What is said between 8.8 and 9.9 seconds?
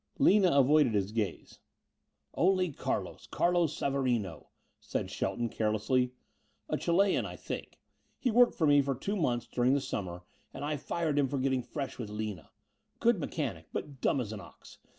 for two months during the